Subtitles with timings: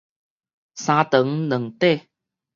[0.73, 2.07] 三長兩短